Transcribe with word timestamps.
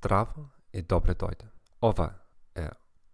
Здраво 0.00 0.48
и 0.72 0.80
добре 0.82 1.12
дојде. 1.12 1.44
Ова 1.84 2.14
е 2.56 2.70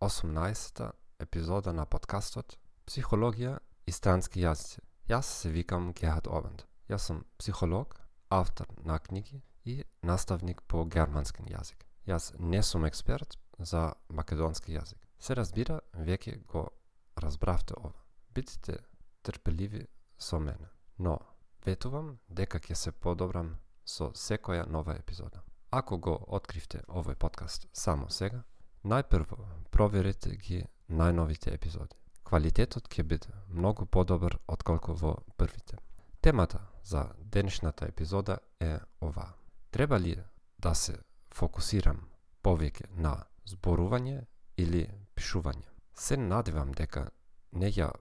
18-та 0.00 0.92
епизода 1.20 1.74
на 1.76 1.84
подкастот 1.84 2.54
Психологија 2.88 3.58
и 3.84 3.92
странски 3.92 4.40
јазици. 4.40 4.80
Јас 5.04 5.28
се 5.42 5.50
викам 5.52 5.90
Гехат 5.92 6.30
Овенд. 6.32 6.64
Јас 6.88 7.10
сум 7.10 7.18
психолог, 7.36 8.00
автор 8.30 8.66
на 8.84 8.98
книги 8.98 9.42
и 9.64 9.84
наставник 10.02 10.62
по 10.62 10.86
германски 10.86 11.44
јазик. 11.52 11.84
Јас 12.08 12.32
не 12.40 12.62
сум 12.62 12.88
експерт 12.88 13.36
за 13.58 13.92
македонски 14.08 14.72
јазик. 14.72 15.04
Се 15.18 15.36
разбира, 15.36 15.82
веќе 15.92 16.46
го 16.46 16.70
разбравте 17.16 17.76
ова. 17.76 17.92
Бидете 18.32 18.78
трпеливи 19.22 19.84
со 20.16 20.40
мене. 20.40 20.72
Но, 20.98 21.18
ветувам 21.66 22.18
дека 22.28 22.58
ќе 22.58 22.74
се 22.74 22.92
подобрам 22.92 23.58
со 23.84 24.14
секоја 24.16 24.64
нова 24.64 24.96
епизода. 24.96 25.44
Ако 25.70 25.98
го 26.02 26.16
откривте 26.26 26.80
овој 26.88 27.14
подкаст 27.14 27.68
само 27.72 28.08
сега, 28.10 28.42
најпрво 28.82 29.36
проверете 29.70 30.34
ги 30.34 30.64
најновите 30.90 31.52
епизоди. 31.54 31.94
Квалитетот 32.26 32.88
ќе 32.90 33.04
биде 33.06 33.30
многу 33.48 33.86
подобар 33.86 34.34
отколку 34.50 34.96
во 34.98 35.14
првите. 35.38 35.78
Темата 36.20 36.58
за 36.82 37.04
денешната 37.18 37.86
епизода 37.86 38.38
е 38.60 38.78
ова. 39.00 39.28
Треба 39.70 40.00
ли 40.00 40.18
да 40.58 40.74
се 40.74 40.98
фокусирам 41.30 42.02
повеќе 42.42 42.90
на 42.90 43.14
зборување 43.46 44.26
или 44.56 44.88
пишување? 45.14 45.68
Се 45.94 46.16
надевам 46.16 46.72
дека 46.72 47.10
не 47.52 47.70
ја 47.70 47.92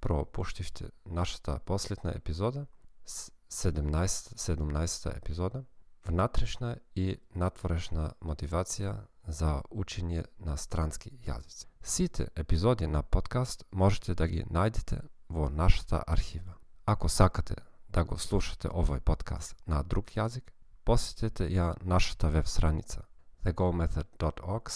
пропуштивте 0.00 0.90
нашата 1.04 1.58
последна 1.58 2.16
епизода, 2.16 2.66
17, 3.04 4.32
17 4.32 5.16
епизода, 5.16 5.64
внатрешна 6.08 6.76
и 6.94 7.18
натворешна 7.34 8.12
мотивација 8.24 8.94
за 9.26 9.62
учење 9.70 10.24
на 10.38 10.56
странски 10.56 11.10
јазици. 11.26 11.66
Сите 11.82 12.28
епизоди 12.36 12.86
на 12.86 13.02
подкаст 13.02 13.64
можете 13.72 14.14
да 14.14 14.26
ги 14.28 14.44
најдете 14.44 15.02
во 15.28 15.48
нашата 15.48 16.02
архива. 16.06 16.54
Ако 16.86 17.08
сакате 17.08 17.56
да 17.88 18.04
го 18.04 18.18
слушате 18.18 18.68
овој 18.68 19.00
подкаст 19.00 19.56
на 19.66 19.82
друг 19.82 20.16
јазик, 20.16 20.52
посетете 20.84 21.48
ја 21.52 21.74
нашата 21.84 22.28
веб 22.28 22.46
страница 22.46 23.04
thegomethod.org 23.44 24.68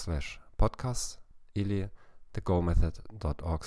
podcast 0.56 1.18
или 1.54 1.88
thegomethod.org 2.32 3.62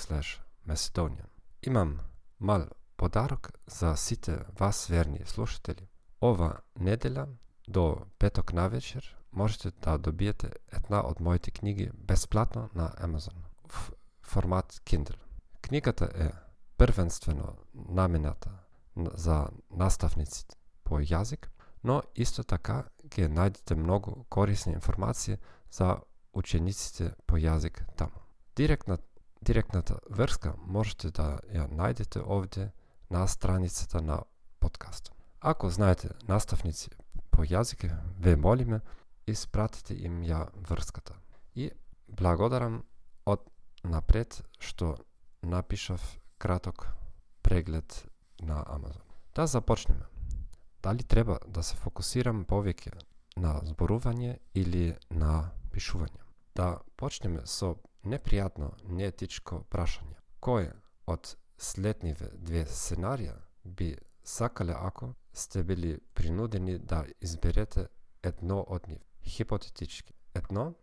macedonian. 0.66 1.26
Имам 1.62 2.00
мал 2.38 2.66
подарок 2.96 3.52
за 3.66 3.96
сите 3.96 4.38
вас 4.60 4.86
верни 4.86 5.20
слушатели. 5.26 5.88
Ова 6.20 6.60
неделя 6.78 7.26
до 7.68 7.96
петок 8.18 8.52
на 8.52 8.68
вечер 8.68 9.16
можете 9.32 9.70
да 9.82 9.98
добиете 9.98 10.50
една 10.72 11.00
од 11.00 11.20
моите 11.20 11.50
книги 11.50 11.90
бесплатно 11.94 12.68
на 12.74 12.90
Amazon 12.90 13.36
в 13.68 13.92
формат 14.22 14.72
Kindle. 14.72 15.16
Книгата 15.62 16.08
е 16.14 16.30
првенствено 16.76 17.56
намената 17.74 18.50
за 18.96 19.48
наставници 19.70 20.46
по 20.84 21.00
јазик, 21.00 21.48
но 21.84 22.02
исто 22.14 22.42
така 22.42 22.84
ќе 23.10 23.28
најдете 23.28 23.74
многу 23.74 24.24
корисни 24.28 24.72
информации 24.72 25.38
за 25.70 26.00
учениците 26.32 27.14
по 27.26 27.36
јазик 27.36 27.84
таму. 27.96 28.22
Директна, 28.56 28.98
директната 29.42 29.98
врска 30.10 30.54
можете 30.58 31.10
да 31.10 31.40
ја 31.52 31.68
најдете 31.68 32.22
овде 32.24 32.70
на 33.10 33.26
страницата 33.26 34.02
на 34.02 34.22
подкаст. 34.60 35.12
Ако 35.40 35.70
знаете 35.70 36.08
наставници 36.28 36.90
по 37.36 37.44
јазик, 37.44 37.90
ве 38.18 38.36
молиме, 38.36 38.80
испратите 39.28 39.94
им 39.94 40.22
ја 40.24 40.46
врската. 40.68 41.14
И 41.54 41.70
благодарам 42.08 42.84
од 43.26 43.44
напред 43.84 44.40
што 44.58 44.96
напишав 45.42 46.00
краток 46.38 46.86
преглед 47.42 48.06
на 48.40 48.64
Амазон. 48.66 49.02
Да 49.34 49.46
започнеме. 49.46 50.06
Дали 50.82 51.02
треба 51.02 51.38
да 51.46 51.62
се 51.62 51.76
фокусирам 51.76 52.44
повеќе 52.44 52.94
на 53.36 53.60
зборување 53.64 54.38
или 54.54 54.96
на 55.10 55.50
пишување? 55.72 56.22
Да 56.54 56.80
почнеме 56.96 57.44
со 57.46 57.76
непријатно, 58.04 58.72
неетичко 58.88 59.64
прашање. 59.68 60.16
Кој 60.40 60.72
од 61.06 61.36
следниве 61.58 62.30
две 62.38 62.64
сценарија 62.64 63.36
би 63.64 63.96
сакале 64.26 64.74
ако 64.76 65.14
сте 65.32 65.62
били 65.62 66.00
принудени 66.14 66.78
да 66.78 67.06
изберете 67.20 67.88
едно 68.22 68.64
од 68.68 68.88
нив. 68.88 69.00
Хипотетички. 69.22 70.14
Едно, 70.34 70.74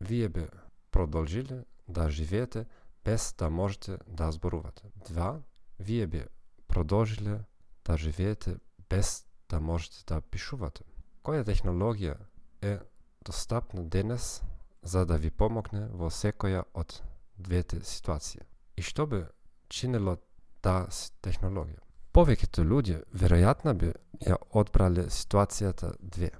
вие 0.00 0.28
би 0.28 0.46
продолжиле 0.90 1.64
да 1.88 2.10
живеете 2.10 2.66
без 3.04 3.34
да 3.38 3.50
можете 3.50 3.98
да 4.06 4.32
зборувате. 4.32 4.82
Два, 4.96 5.42
вие 5.78 6.06
би 6.06 6.24
продолжиле 6.68 7.40
да 7.84 7.96
живеете 7.96 8.56
без 8.90 9.26
да 9.48 9.60
можете 9.60 10.04
да 10.06 10.20
пишувате. 10.20 10.84
Која 11.24 11.42
технологија 11.42 12.16
е 12.62 12.78
достапна 13.24 13.82
денес 13.84 14.42
за 14.82 15.06
да 15.06 15.18
ви 15.18 15.30
помогне 15.30 15.88
во 15.90 16.10
секоја 16.10 16.62
од 16.74 17.02
двете 17.38 17.82
ситуации? 17.82 18.46
И 18.76 18.82
што 18.82 19.06
би 19.06 19.24
чинело 19.68 20.18
таа 20.62 20.86
технологија? 21.22 21.85
Повеќето 22.16 22.62
луѓе 22.64 22.94
веројатно 23.12 23.74
би 23.76 23.90
ја 24.24 24.38
одбрале 24.56 25.02
ситуацијата 25.12 25.90
две. 26.00 26.30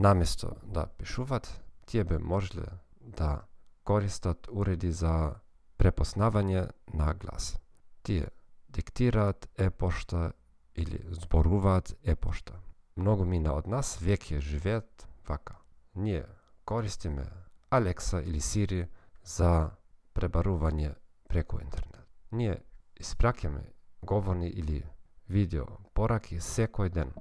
Наместо 0.00 0.54
да 0.64 0.86
пишуваат, 0.86 1.50
тие 1.84 2.04
би 2.04 2.16
можеле 2.16 2.64
да 3.00 3.44
користат 3.84 4.48
уреди 4.48 4.92
за 4.92 5.36
препознавање 5.76 6.70
на 6.94 7.12
глас. 7.20 7.58
Тие 8.02 8.30
диктираат 8.72 9.48
епошта 9.58 10.32
или 10.74 11.02
зборуваат 11.10 11.92
епошта. 12.02 12.56
Многу 12.96 13.28
мина 13.28 13.52
од 13.60 13.68
нас 13.68 13.98
веќе 14.00 14.40
живеат 14.40 15.04
вака. 15.28 15.60
Ние 15.94 16.24
користиме 16.64 17.28
Алекса 17.70 18.24
или 18.24 18.40
Сири 18.40 18.86
за 19.24 19.70
пребарување 20.16 20.94
преку 21.28 21.60
интернет. 21.60 22.08
Ние 22.32 22.56
испраќаме 22.96 23.66
говорни 24.00 24.48
или 24.48 24.82
видео, 25.28 25.66
пораки 25.94 26.40
секој 26.40 26.90
ден. 26.90 27.12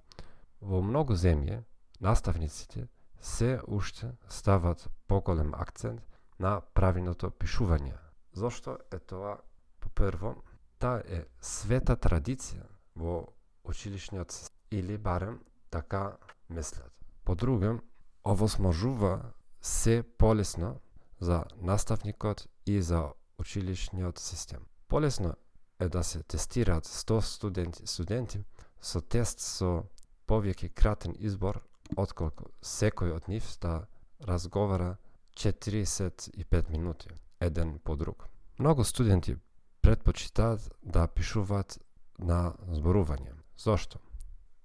Во 0.61 0.81
многу 0.81 1.13
земји, 1.13 1.63
наставниците 1.99 2.87
се 3.19 3.59
уште 3.67 4.11
стават 4.29 4.87
поголем 5.07 5.53
акцент 5.53 6.01
на 6.39 6.61
правилното 6.61 7.31
пишување. 7.31 7.97
Зошто 8.33 8.77
е 8.91 8.99
тоа? 8.99 9.37
По 9.79 9.89
прво, 9.89 10.35
таа 10.79 11.01
е 11.05 11.25
света 11.41 11.95
традиција 11.95 12.65
во 12.95 13.27
училишниот 13.63 14.33
или 14.71 14.97
барем 14.97 15.39
така 15.69 16.17
мислат. 16.49 16.91
По 17.23 17.35
друго, 17.35 17.79
овозможува 18.23 19.33
се 19.61 20.03
полесно 20.17 20.79
за 21.19 21.45
наставникот 21.61 22.47
и 22.65 22.81
за 22.81 23.13
училишниот 23.37 24.19
систем. 24.19 24.59
Полесно 24.87 25.35
е 25.79 25.89
да 25.89 26.03
се 26.03 26.23
тестираат 26.23 26.85
100 26.87 27.21
студенти, 27.21 27.87
студенти 27.87 28.43
со 28.81 29.01
тест 29.01 29.39
со 29.39 29.83
повеќе 30.27 30.69
кратен 30.73 31.15
избор 31.19 31.61
отколку 31.97 32.49
секој 32.61 33.15
од 33.15 33.27
нив 33.27 33.45
да 33.61 33.87
разговара 34.21 34.97
45 35.35 36.69
минути 36.69 37.09
еден 37.39 37.79
по 37.83 37.95
друг. 37.95 38.27
Многу 38.59 38.83
студенти 38.83 39.37
предпочитаат 39.81 40.71
да 40.83 41.07
пишуваат 41.07 41.79
на 42.19 42.53
зборување. 42.71 43.33
Зошто? 43.57 43.99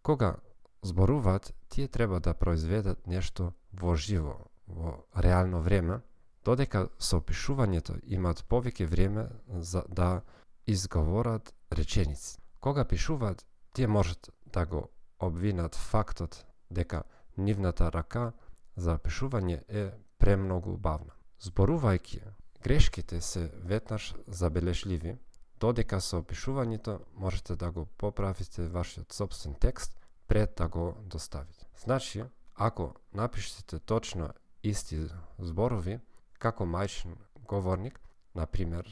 Кога 0.02 0.36
зборуваат, 0.82 1.54
тие 1.68 1.88
треба 1.88 2.20
да 2.20 2.34
произведат 2.34 3.06
нешто 3.06 3.52
во 3.72 3.96
живо, 3.96 4.36
во 4.66 5.04
реално 5.16 5.62
време, 5.62 6.00
додека 6.44 6.88
со 6.98 7.20
пишувањето 7.20 7.98
имаат 8.06 8.44
повеќе 8.48 8.86
време 8.86 9.28
за 9.48 9.84
да 9.88 10.22
изговорат 10.70 11.54
реченици. 11.72 12.38
Кога 12.60 12.84
пишуваат, 12.84 13.46
тие 13.74 13.86
можат 13.86 14.30
да 14.52 14.66
го 14.66 14.88
обвинат 15.18 15.74
фактот 15.74 16.46
дека 16.70 17.02
нивната 17.38 17.90
рака 17.92 18.32
за 18.76 18.98
пишување 18.98 19.62
е 19.68 19.90
премногу 20.18 20.76
бавна. 20.76 21.12
Зборувајќи, 21.40 22.20
грешките 22.62 23.20
се 23.20 23.50
ветнаш 23.64 24.14
забележливи, 24.26 25.16
додека 25.60 26.00
со 26.00 26.22
пишувањето 26.22 27.00
можете 27.14 27.56
да 27.56 27.70
го 27.70 27.86
поправите 27.86 28.68
вашиот 28.68 29.12
собствен 29.12 29.54
текст 29.54 29.98
пред 30.26 30.54
да 30.56 30.68
го 30.68 30.96
доставите. 31.02 31.66
Значи, 31.82 32.24
ако 32.54 32.94
напишете 33.12 33.78
точно 33.78 34.30
исти 34.62 35.08
зборови, 35.38 35.98
како 36.38 36.64
мајчин 36.64 37.16
говорник, 37.44 38.00
на 38.34 38.46
пример, 38.46 38.86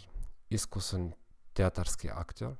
искусен 0.51 1.13
театарски 1.59 2.11
актер, 2.15 2.55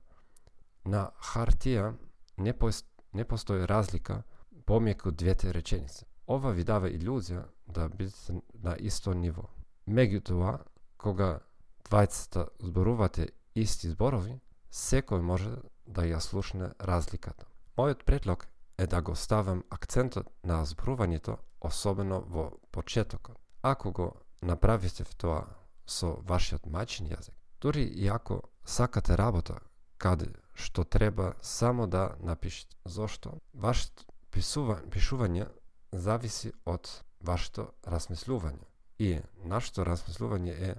на 0.85 1.09
хартија 1.23 1.93
не, 2.39 2.53
пост, 2.53 2.87
не 3.13 3.25
постои 3.25 3.67
разлика 3.67 4.23
помеку 4.67 5.11
двете 5.11 5.55
реченици. 5.55 6.05
Ова 6.27 6.53
ви 6.53 6.65
дава 6.65 6.91
илюзија 6.91 7.45
да 7.67 7.89
бидете 7.89 8.41
на 8.63 8.77
исто 8.81 9.15
ниво. 9.15 9.49
Меѓутоа, 9.89 10.59
кога 10.99 11.41
двајцата 11.89 12.49
зборувате 12.61 13.31
исти 13.55 13.89
зборови, 13.89 14.41
секој 14.71 15.23
може 15.25 15.55
да 15.87 16.05
ја 16.05 16.21
слушне 16.21 16.73
разликата. 16.81 17.47
Мојот 17.79 18.05
предлог 18.05 18.49
е 18.79 18.87
да 18.87 19.01
го 19.03 19.15
ставам 19.15 19.63
акцентот 19.71 20.29
на 20.45 20.65
зборувањето, 20.67 21.39
особено 21.61 22.21
во 22.21 22.51
почетокот. 22.71 23.39
Ако 23.63 23.93
го 23.93 24.13
направите 24.43 25.05
тоа 25.17 25.47
со 25.87 26.19
вашиот 26.23 26.69
мајчин 26.69 27.09
јазик, 27.09 27.35
дури 27.61 27.83
и 27.83 28.09
ако 28.09 28.43
Сакате 28.69 29.17
работа, 29.17 29.55
каде, 29.97 30.29
што 30.53 30.85
треба 30.85 31.33
само 31.41 31.87
да 31.87 32.17
напишете. 32.21 32.77
Зошто? 32.85 33.39
Вашето 33.55 34.05
писување, 34.29 34.91
пишување 34.93 35.47
зависи 35.93 36.53
од 36.69 36.91
вашето 37.25 37.71
размислување. 37.89 38.67
И 38.99 39.23
нашето 39.45 39.87
размислување 39.89 40.53
е 40.53 40.75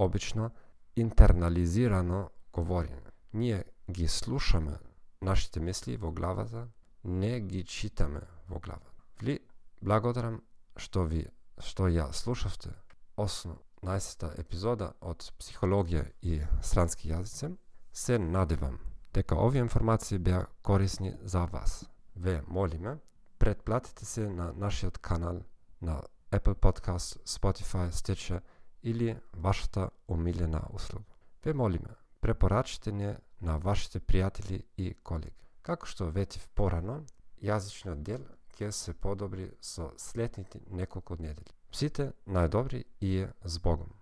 обично 0.00 0.50
интернализирано 0.96 2.30
говорење. 2.52 3.12
Ние 3.32 3.64
ги 3.90 4.08
слушаме 4.08 4.78
нашите 5.20 5.60
мисли 5.60 5.98
во 6.00 6.12
главата, 6.16 6.68
не 7.04 7.40
ги 7.40 7.64
читаме 7.64 8.24
во 8.48 8.58
главата. 8.58 9.04
Ви 9.20 9.36
благодарам 9.82 10.40
што 10.76 11.04
ви 11.04 11.26
што 11.60 11.92
ја 11.92 12.08
слушавте. 12.12 12.72
Осно 13.16 13.60
15-та 13.84 14.32
епизода 14.40 14.92
од 15.00 15.26
Психологија 15.38 16.04
и 16.22 16.40
странски 16.62 17.10
јазици, 17.10 17.50
се 17.92 18.18
надевам 18.18 18.78
дека 19.14 19.36
овие 19.36 19.60
информации 19.60 20.18
беа 20.18 20.46
корисни 20.62 21.12
за 21.22 21.44
вас. 21.52 21.84
Ве 22.16 22.42
молиме, 22.48 22.98
предплатите 23.38 24.04
се 24.04 24.28
на 24.28 24.52
нашиот 24.52 24.98
канал 24.98 25.42
на 25.82 26.02
Apple 26.30 26.54
Podcast, 26.54 27.20
Spotify, 27.24 27.90
Stitcher 27.90 28.40
или 28.82 29.16
вашата 29.36 29.90
умилена 30.08 30.62
услуга. 30.72 31.04
Ве 31.44 31.54
молиме, 31.54 31.94
препорачите 32.20 32.92
не 32.92 33.16
на 33.40 33.58
вашите 33.58 34.00
пријатели 34.00 34.62
и 34.78 34.94
колеги. 34.94 35.36
Како 35.62 35.86
што 35.86 36.08
ветив 36.10 36.48
порано, 36.54 37.04
јазичниот 37.42 38.02
дел 38.02 38.24
ќе 38.56 38.70
се 38.72 38.94
подобри 38.94 39.50
со 39.60 39.92
следните 39.96 40.60
неколку 40.70 41.16
недели. 41.18 41.52
Сите 41.74 42.12
најдобри 42.30 42.84
и 43.00 43.16
е 43.24 43.28
Богом. 43.58 43.94